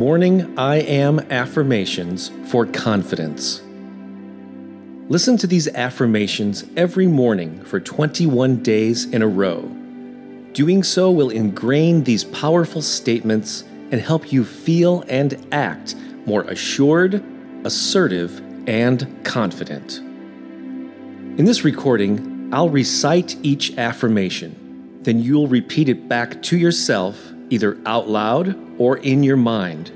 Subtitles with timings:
[0.00, 3.60] Morning I Am Affirmations for Confidence.
[5.10, 9.60] Listen to these affirmations every morning for 21 days in a row.
[10.54, 17.22] Doing so will ingrain these powerful statements and help you feel and act more assured,
[17.66, 19.98] assertive, and confident.
[19.98, 24.98] In this recording, I'll recite each affirmation.
[25.02, 29.92] Then you'll repeat it back to yourself, either out loud or in your mind.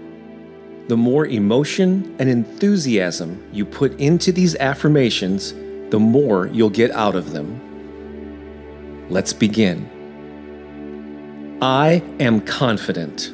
[0.89, 5.55] The more emotion and enthusiasm you put into these affirmations,
[5.89, 7.59] the more you'll get out of them.
[9.09, 9.89] Let's begin.
[11.63, 13.33] I am confident.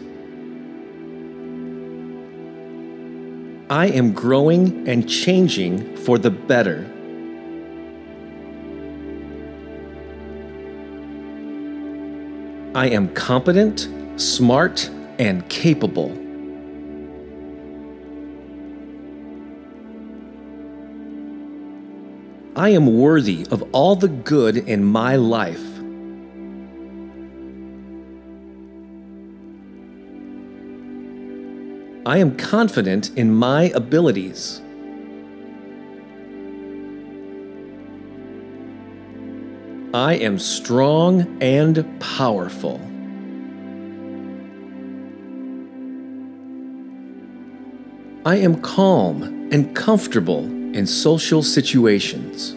[3.69, 6.87] I am growing and changing for the better.
[12.73, 14.89] I am competent, smart,
[15.21, 16.11] and capable.
[22.57, 25.63] I am worthy of all the good in my life.
[32.07, 34.63] I am confident in my abilities.
[39.93, 42.90] I am strong and powerful.
[48.25, 52.55] I am calm and comfortable in social situations.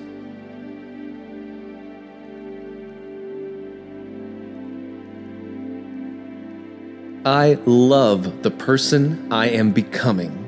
[7.25, 10.43] I love the person I am becoming.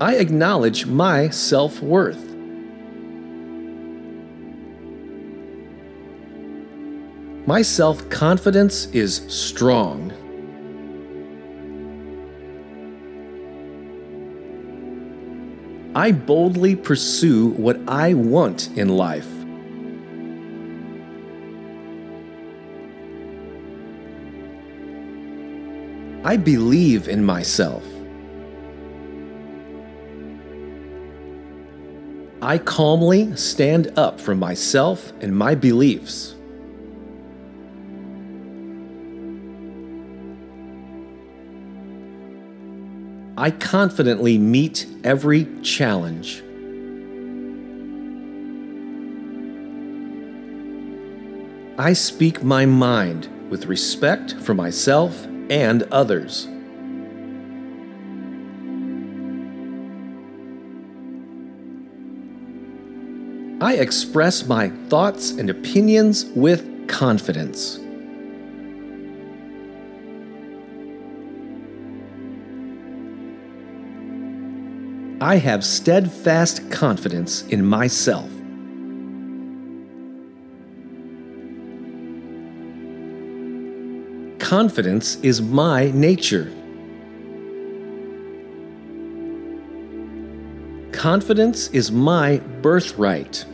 [0.00, 2.37] I acknowledge my self worth.
[7.48, 10.12] My self confidence is strong.
[15.94, 19.26] I boldly pursue what I want in life.
[26.26, 27.82] I believe in myself.
[32.42, 36.34] I calmly stand up for myself and my beliefs.
[43.38, 46.42] I confidently meet every challenge.
[51.78, 56.48] I speak my mind with respect for myself and others.
[63.60, 67.78] I express my thoughts and opinions with confidence.
[75.20, 78.30] I have steadfast confidence in myself.
[84.38, 86.52] Confidence is my nature.
[90.92, 93.44] Confidence is my birthright.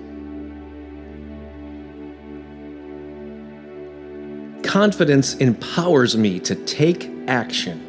[4.62, 7.83] Confidence empowers me to take action.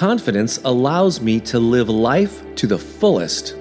[0.00, 3.54] Confidence allows me to live life to the fullest.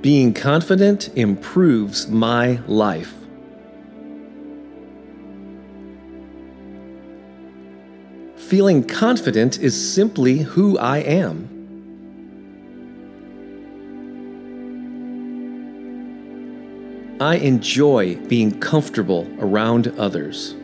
[0.00, 3.12] Being confident improves my life.
[8.36, 11.51] Feeling confident is simply who I am.
[17.22, 20.56] I enjoy being comfortable around others.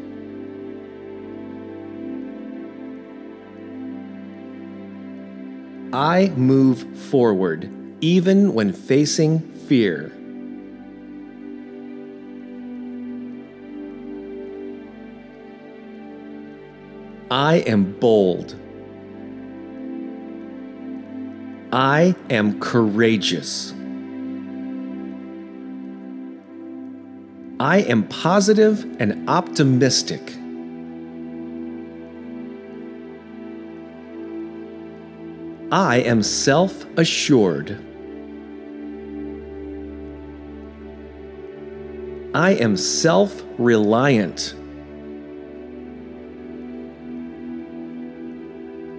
[5.93, 7.71] I move forward
[8.01, 9.39] even when facing
[9.69, 10.11] fear.
[17.31, 18.57] I am bold.
[21.73, 23.75] I am courageous.
[27.61, 30.21] I am positive and optimistic.
[35.73, 37.85] I am self assured.
[42.33, 44.55] I am self reliant.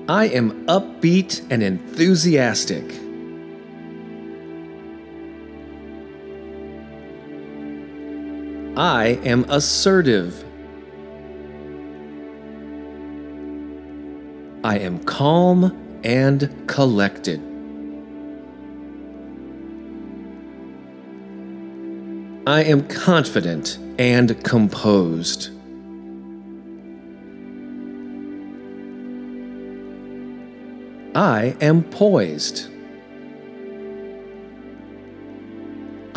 [0.10, 2.84] I am upbeat and enthusiastic.
[8.80, 10.42] I am assertive.
[14.64, 17.42] I am calm and collected.
[22.48, 25.50] I am confident and composed.
[31.16, 32.70] I am poised.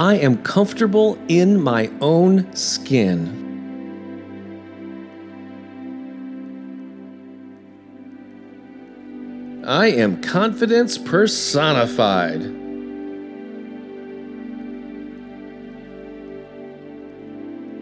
[0.02, 3.22] I am comfortable in my own skin.
[9.64, 12.42] I am confidence personified.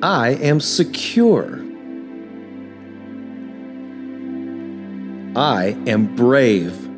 [0.02, 1.64] I am secure.
[5.34, 6.89] I am brave.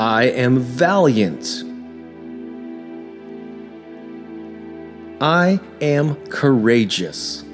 [0.00, 1.62] I am valiant.
[5.20, 7.44] I am courageous.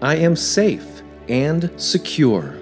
[0.00, 2.56] I am safe and secure.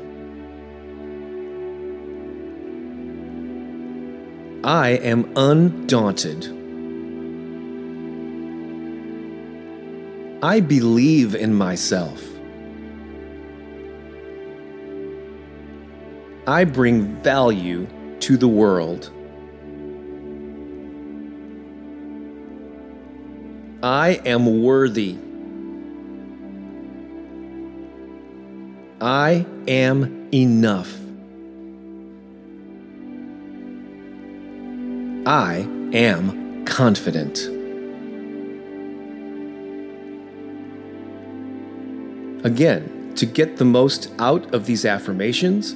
[4.65, 6.47] I am undaunted.
[10.43, 12.36] I believe in myself.
[16.49, 17.89] I bring value
[18.21, 19.11] to the world.
[23.83, 25.17] I am worthy.
[29.01, 30.93] I am enough.
[35.27, 37.39] I am confident.
[42.45, 45.75] Again, to get the most out of these affirmations,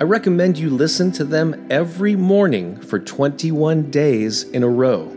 [0.00, 5.12] I recommend you listen to them every morning for 21 days in a row.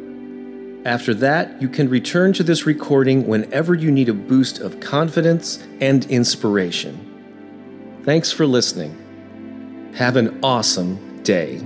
[0.85, 5.63] After that, you can return to this recording whenever you need a boost of confidence
[5.81, 8.01] and inspiration.
[8.05, 9.93] Thanks for listening.
[9.95, 11.59] Have an awesome day.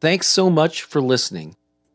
[0.00, 1.54] Thanks so much for listening.